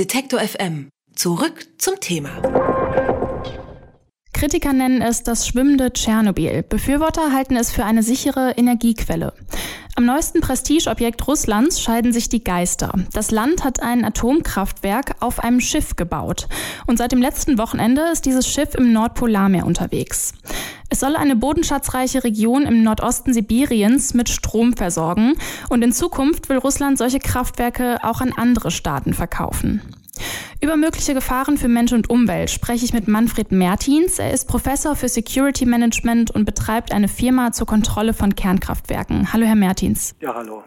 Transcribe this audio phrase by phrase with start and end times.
[0.00, 0.88] Detektor FM.
[1.14, 2.30] Zurück zum Thema.
[4.32, 6.62] Kritiker nennen es das schwimmende Tschernobyl.
[6.62, 9.34] Befürworter halten es für eine sichere Energiequelle.
[9.96, 12.94] Am neuesten Prestigeobjekt Russlands scheiden sich die Geister.
[13.12, 16.48] Das Land hat ein Atomkraftwerk auf einem Schiff gebaut.
[16.86, 20.32] Und seit dem letzten Wochenende ist dieses Schiff im Nordpolarmeer unterwegs.
[20.92, 25.34] Es soll eine bodenschatzreiche Region im Nordosten Sibiriens mit Strom versorgen.
[25.68, 29.82] Und in Zukunft will Russland solche Kraftwerke auch an andere Staaten verkaufen.
[30.60, 34.18] Über mögliche Gefahren für Mensch und Umwelt spreche ich mit Manfred Mertins.
[34.18, 39.32] Er ist Professor für Security Management und betreibt eine Firma zur Kontrolle von Kernkraftwerken.
[39.32, 40.16] Hallo, Herr Mertins.
[40.20, 40.64] Ja, hallo.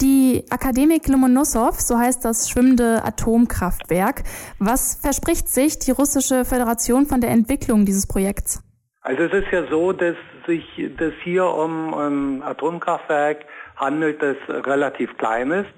[0.00, 4.24] Die Akademik Lomonossow, so heißt das schwimmende Atomkraftwerk.
[4.58, 8.63] Was verspricht sich die russische Föderation von der Entwicklung dieses Projekts?
[9.04, 10.64] Also es ist ja so, dass sich
[10.96, 13.44] das hier um ein Atomkraftwerk
[13.76, 15.70] handelt, das relativ klein ist.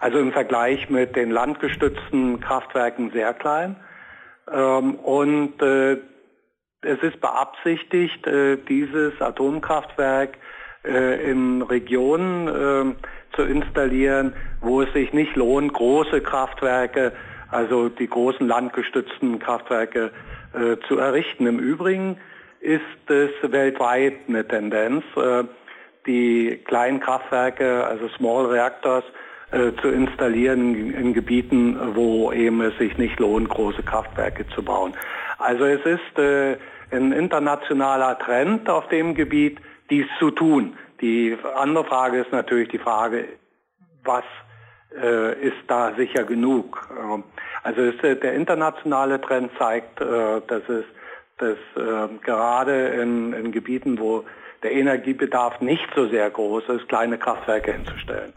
[0.00, 3.76] Also im Vergleich mit den landgestützten Kraftwerken sehr klein.
[4.52, 5.94] Ähm, und äh,
[6.82, 10.36] es ist beabsichtigt, äh, dieses Atomkraftwerk
[10.84, 17.12] äh, in Regionen äh, zu installieren, wo es sich nicht lohnt, große Kraftwerke,
[17.50, 20.10] also die großen landgestützten Kraftwerke
[20.86, 21.48] zu errichten.
[21.48, 22.16] Im Übrigen
[22.64, 25.44] ist es weltweit eine Tendenz, äh,
[26.06, 29.04] die kleinen Kraftwerke, also Small Reactors,
[29.52, 34.94] äh, zu installieren in, Gebieten, wo eben es sich nicht lohnt, große Kraftwerke zu bauen.
[35.38, 36.56] Also es ist äh,
[36.90, 39.58] ein internationaler Trend auf dem Gebiet,
[39.90, 40.76] dies zu tun.
[41.00, 43.28] Die andere Frage ist natürlich die Frage,
[44.04, 44.24] was
[45.00, 46.88] äh, ist da sicher genug?
[46.98, 47.24] Ähm,
[47.62, 50.84] also der internationale Trend zeigt, äh, dass es
[51.38, 54.24] dass, ähm, gerade in, in Gebieten, wo
[54.62, 58.32] der Energiebedarf nicht so sehr groß ist, kleine Kraftwerke hinzustellen.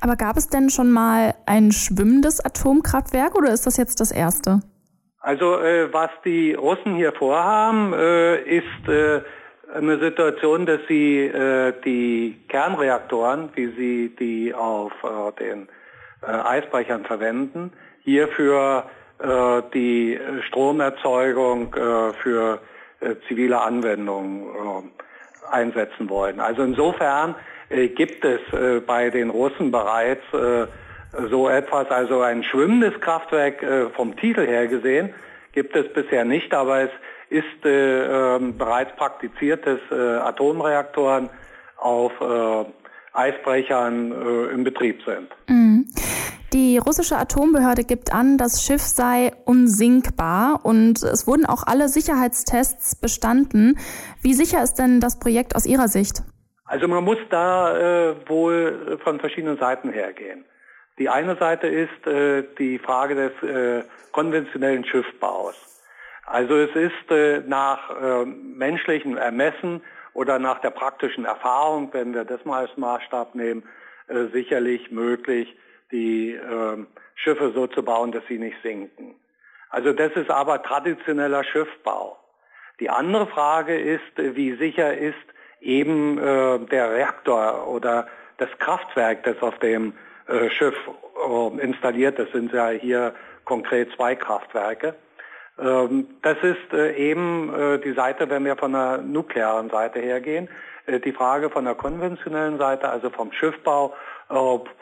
[0.00, 4.60] Aber gab es denn schon mal ein schwimmendes Atomkraftwerk oder ist das jetzt das erste?
[5.18, 9.22] Also äh, was die Russen hier vorhaben, äh, ist äh,
[9.74, 15.68] eine Situation, dass sie äh, die Kernreaktoren, wie sie die auf äh, den
[16.22, 18.84] äh, Eisbrechern verwenden, hier für
[19.72, 20.18] die
[20.48, 21.74] Stromerzeugung
[22.22, 22.60] für
[23.28, 24.90] zivile Anwendungen
[25.50, 26.40] einsetzen wollen.
[26.40, 27.34] Also insofern
[27.68, 30.66] äh, gibt es äh, bei den Russen bereits äh,
[31.30, 35.12] so etwas, also ein schwimmendes Kraftwerk äh, vom Titel her gesehen,
[35.52, 36.90] gibt es bisher nicht, aber es
[37.28, 41.30] ist äh, ähm, bereits praktiziert, dass äh, Atomreaktoren
[41.76, 42.12] auf
[43.12, 45.28] Eisbrechern in Betrieb sind.
[45.48, 45.61] Mhm.
[46.52, 52.96] Die russische Atombehörde gibt an, das Schiff sei unsinkbar und es wurden auch alle Sicherheitstests
[52.96, 53.78] bestanden.
[54.20, 56.22] Wie sicher ist denn das Projekt aus Ihrer Sicht?
[56.66, 60.44] Also man muss da äh, wohl von verschiedenen Seiten hergehen.
[60.98, 65.54] Die eine Seite ist äh, die Frage des äh, konventionellen Schiffbaus.
[66.26, 69.80] Also es ist äh, nach äh, menschlichem Ermessen
[70.12, 73.62] oder nach der praktischen Erfahrung, wenn wir das mal als Maßstab nehmen,
[74.08, 75.56] äh, sicherlich möglich,
[75.92, 79.14] die äh, Schiffe so zu bauen, dass sie nicht sinken.
[79.70, 82.18] Also das ist aber traditioneller Schiffbau.
[82.80, 85.14] Die andere Frage ist, wie sicher ist
[85.60, 88.08] eben äh, der Reaktor oder
[88.38, 89.92] das Kraftwerk, das auf dem
[90.26, 93.14] äh, Schiff äh, installiert ist, sind ja hier
[93.44, 94.94] konkret zwei Kraftwerke.
[95.58, 100.48] Ähm, das ist äh, eben äh, die Seite, wenn wir von der nuklearen Seite hergehen.
[100.86, 103.94] Äh, die Frage von der konventionellen Seite, also vom Schiffbau,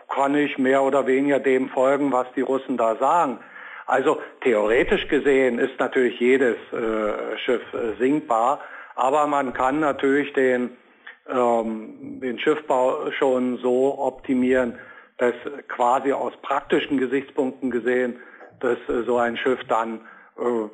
[0.09, 3.39] kann ich mehr oder weniger dem folgen, was die Russen da sagen.
[3.87, 8.61] Also theoretisch gesehen ist natürlich jedes äh, Schiff äh, sinkbar,
[8.95, 10.77] aber man kann natürlich den,
[11.29, 14.79] ähm, den Schiffbau schon so optimieren,
[15.19, 15.35] dass
[15.69, 18.17] quasi aus praktischen Gesichtspunkten gesehen,
[18.61, 20.01] dass äh, so ein Schiff dann
[20.39, 20.69] äh,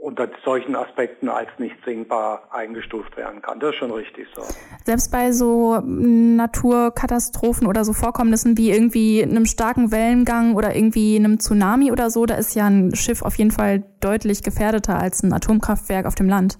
[0.00, 3.60] unter solchen Aspekten als nicht sinkbar eingestuft werden kann.
[3.60, 4.42] Das ist schon richtig so.
[4.84, 11.38] Selbst bei so Naturkatastrophen oder so Vorkommnissen wie irgendwie einem starken Wellengang oder irgendwie einem
[11.38, 15.32] Tsunami oder so, da ist ja ein Schiff auf jeden Fall deutlich gefährdeter als ein
[15.32, 16.58] Atomkraftwerk auf dem Land.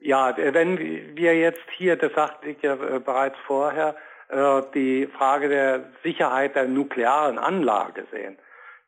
[0.00, 3.94] Ja, wenn wir jetzt hier, das sagte ich ja äh, bereits vorher,
[4.28, 8.36] äh, die Frage der Sicherheit der nuklearen Anlage sehen,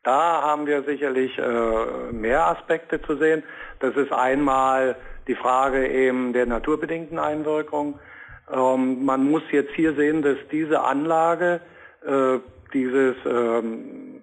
[0.04, 3.42] da haben wir sicherlich äh, mehr Aspekte zu sehen.
[3.80, 4.96] Das ist einmal
[5.26, 7.98] die Frage eben der naturbedingten Einwirkung.
[8.52, 11.60] Ähm, man muss jetzt hier sehen, dass diese Anlage,
[12.06, 12.38] äh,
[12.74, 14.22] dieses ähm,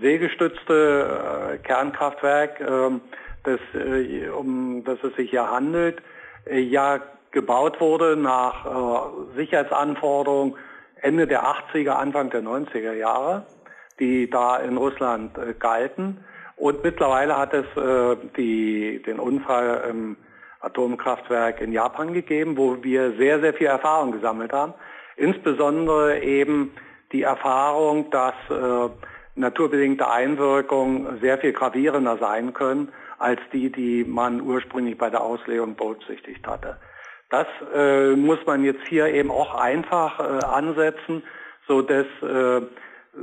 [0.00, 3.00] seegestützte äh, Kernkraftwerk, ähm,
[3.44, 6.02] das, äh, um das es sich hier handelt,
[6.46, 7.00] äh, ja
[7.30, 10.56] gebaut wurde nach äh, Sicherheitsanforderungen
[11.00, 13.46] Ende der 80er, Anfang der 90er Jahre
[13.98, 16.24] die da in Russland äh, galten.
[16.56, 20.16] Und mittlerweile hat es äh, die, den Unfall im
[20.60, 24.74] Atomkraftwerk in Japan gegeben, wo wir sehr, sehr viel Erfahrung gesammelt haben.
[25.16, 26.72] Insbesondere eben
[27.12, 28.90] die Erfahrung, dass äh,
[29.34, 35.74] naturbedingte Einwirkungen sehr viel gravierender sein können als die, die man ursprünglich bei der Auslegung
[35.76, 36.78] berücksichtigt hatte.
[37.30, 41.22] Das äh, muss man jetzt hier eben auch einfach äh, ansetzen,
[41.66, 42.62] so dass äh,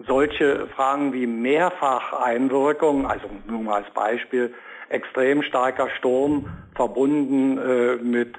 [0.07, 4.53] solche Fragen wie Mehrfacheinwirkungen, also nur mal als Beispiel,
[4.89, 8.35] extrem starker Sturm verbunden äh, mit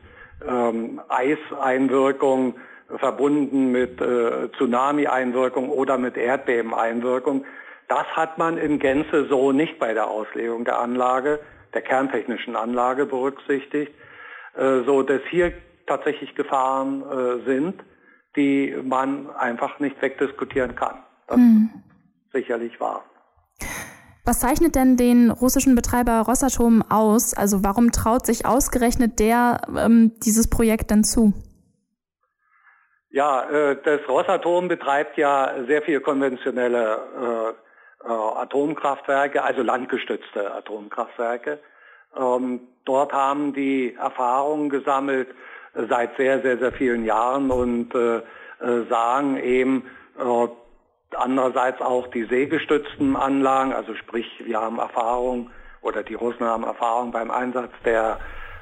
[0.46, 2.54] ähm, Eiseinwirkung,
[2.98, 7.44] verbunden mit äh, Tsunami-Einwirkung oder mit Erdbebeneinwirkung.
[7.88, 11.40] Das hat man in Gänze so nicht bei der Auslegung der Anlage,
[11.72, 13.92] der kerntechnischen Anlage berücksichtigt,
[14.56, 15.52] äh, so dass hier
[15.86, 17.82] tatsächlich Gefahren äh, sind,
[18.36, 21.02] die man einfach nicht wegdiskutieren kann.
[21.26, 23.04] Das ist sicherlich wahr.
[24.26, 27.34] Was zeichnet denn den russischen Betreiber Rosatom aus?
[27.34, 31.34] Also warum traut sich ausgerechnet der ähm, dieses Projekt denn zu?
[33.14, 37.54] Ja, äh, das Rosatom betreibt ja sehr viele konventionelle
[38.02, 41.60] äh, äh, Atomkraftwerke, also landgestützte Atomkraftwerke.
[42.16, 45.28] Ähm, dort haben die Erfahrungen gesammelt
[45.74, 47.92] seit sehr, sehr, sehr vielen Jahren und
[48.88, 49.82] sagen eben,
[51.16, 55.50] Andererseits auch die seegestützten Anlagen, also sprich, wir haben Erfahrung
[55.82, 58.18] oder die Russen haben Erfahrung beim Einsatz der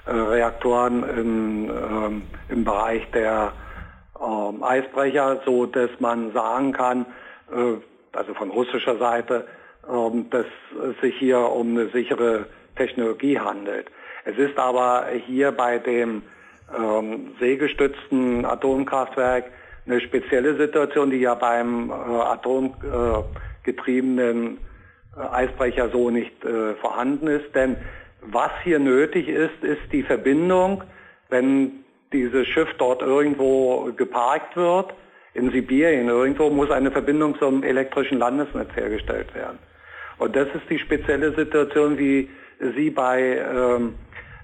[0.07, 3.53] äh, Reaktoren im, ähm, im Bereich der
[4.21, 7.07] ähm, Eisbrecher, so dass man sagen kann,
[7.53, 7.77] äh,
[8.13, 9.47] also von russischer Seite,
[9.89, 10.47] ähm, dass
[10.91, 12.47] es sich hier um eine sichere
[12.77, 13.91] Technologie handelt.
[14.25, 16.23] Es ist aber hier bei dem
[16.77, 19.45] ähm, seegestützten Atomkraftwerk
[19.87, 24.59] eine spezielle Situation, die ja beim äh, atomgetriebenen
[25.17, 27.55] äh, Eisbrecher so nicht äh, vorhanden ist.
[27.55, 27.77] Denn
[28.21, 30.85] was hier nötig ist, ist die Verbindung,
[31.29, 34.95] wenn dieses Schiff dort irgendwo geparkt wird,
[35.35, 39.59] in Sibirien irgendwo, muss eine Verbindung zum elektrischen Landesnetz hergestellt werden.
[40.19, 42.29] Und das ist die spezielle Situation, wie
[42.77, 43.95] sie bei ähm,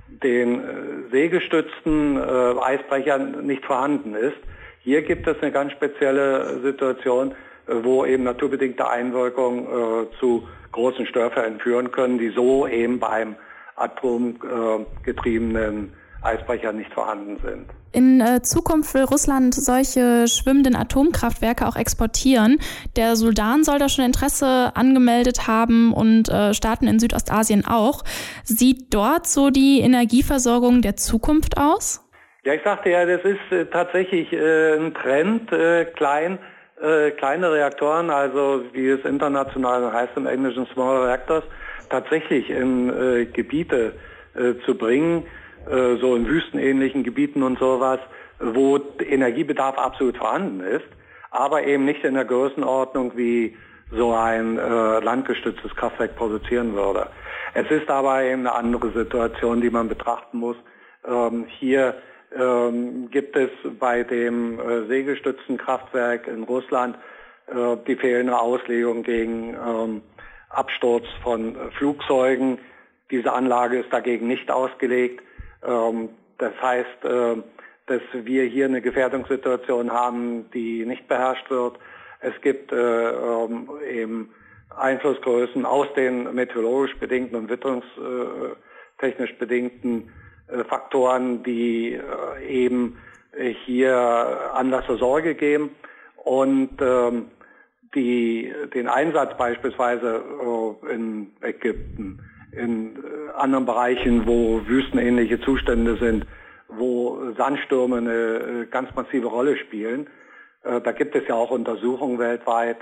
[0.09, 0.65] den äh,
[1.13, 4.39] seegestützten äh, Eisbrechern nicht vorhanden ist.
[4.81, 7.33] Hier gibt es eine ganz spezielle Situation,
[7.67, 13.37] äh, wo eben naturbedingte Einwirkungen äh, zu großen Störfällen führen können, die so eben beim
[13.77, 15.93] atomgetriebenen
[16.23, 17.67] Eisbrecher nicht vorhanden sind.
[17.93, 22.59] In äh, Zukunft will Russland solche schwimmenden Atomkraftwerke auch exportieren.
[22.97, 28.05] Der Sudan soll da schon Interesse angemeldet haben und äh, Staaten in Südostasien auch.
[28.45, 32.05] Sieht dort so die Energieversorgung der Zukunft aus?
[32.49, 36.39] Ja, ich sagte ja, das ist äh, tatsächlich äh, ein Trend, äh, klein,
[37.19, 41.43] kleine Reaktoren, also wie es international heißt im Englischen Small Reactors,
[41.91, 43.95] tatsächlich in Gebiete
[44.65, 45.25] zu bringen,
[45.67, 47.99] so in wüstenähnlichen Gebieten und sowas,
[48.39, 50.87] wo Energiebedarf absolut vorhanden ist,
[51.33, 53.57] aber eben nicht in der Größenordnung, wie
[53.91, 57.09] so ein landgestütztes Kraftwerk produzieren würde.
[57.55, 60.57] Es ist aber eben eine andere Situation, die man betrachten muss.
[61.05, 61.97] Ähm, hier
[62.37, 66.97] ähm, gibt es bei dem äh, seegestützten Kraftwerk in Russland
[67.47, 70.03] äh, die fehlende Auslegung gegen ähm,
[70.51, 72.59] Absturz von äh, Flugzeugen.
[73.11, 75.23] Diese Anlage ist dagegen nicht ausgelegt.
[75.67, 77.37] Ähm, das heißt, äh,
[77.87, 81.79] dass wir hier eine Gefährdungssituation haben, die nicht beherrscht wird.
[82.21, 84.35] Es gibt äh, ähm, eben
[84.77, 90.13] Einflussgrößen aus den meteorologisch bedingten und witterungstechnisch bedingten
[90.69, 92.99] Faktoren, die äh, eben
[93.65, 95.71] hier Anlass zur Sorge geben
[96.17, 97.27] und ähm,
[97.95, 100.23] die, den Einsatz beispielsweise
[100.83, 102.21] äh, in Ägypten,
[102.53, 102.99] in
[103.37, 106.27] anderen Bereichen, wo wüstenähnliche Zustände sind,
[106.69, 110.09] wo Sandstürme eine ganz massive Rolle spielen.
[110.63, 112.79] Da gibt es ja auch Untersuchungen weltweit.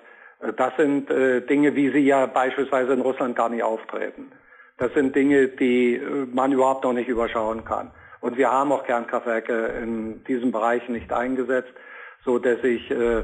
[0.56, 4.30] Das sind Dinge, wie sie ja beispielsweise in Russland gar nicht auftreten.
[4.78, 6.00] Das sind Dinge, die äh,
[6.32, 7.90] man überhaupt noch nicht überschauen kann.
[8.20, 11.72] Und wir haben auch Kernkraftwerke in diesen Bereichen nicht eingesetzt,
[12.24, 13.22] so dass ich äh, äh,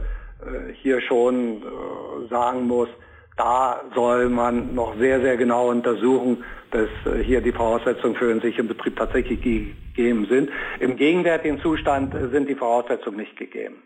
[0.75, 2.89] hier schon äh, sagen muss,
[3.37, 8.41] da soll man noch sehr, sehr genau untersuchen, dass äh, hier die Voraussetzungen für einen
[8.41, 10.51] sicheren Betrieb tatsächlich gegeben sind.
[10.81, 13.83] Im gegenwärtigen Zustand sind die Voraussetzungen nicht gegeben.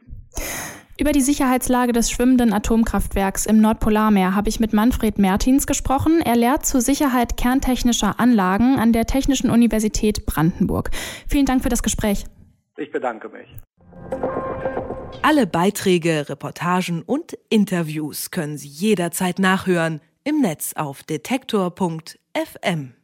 [0.98, 6.22] Über die Sicherheitslage des schwimmenden Atomkraftwerks im Nordpolarmeer habe ich mit Manfred Mertins gesprochen.
[6.24, 10.90] Er lehrt zur Sicherheit kerntechnischer Anlagen an der Technischen Universität Brandenburg.
[11.28, 12.24] Vielen Dank für das Gespräch.
[12.78, 13.46] Ich bedanke mich.
[15.20, 22.96] Alle Beiträge, Reportagen und Interviews können Sie jederzeit nachhören im Netz auf detektor.fm.